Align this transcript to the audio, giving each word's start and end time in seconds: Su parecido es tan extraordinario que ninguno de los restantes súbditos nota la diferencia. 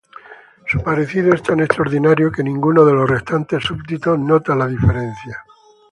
Su 0.65 0.81
parecido 0.81 1.31
es 1.31 1.43
tan 1.43 1.59
extraordinario 1.59 2.31
que 2.31 2.41
ninguno 2.41 2.83
de 2.85 2.93
los 2.93 3.07
restantes 3.07 3.63
súbditos 3.63 4.17
nota 4.17 4.55
la 4.55 4.65
diferencia. 4.65 5.43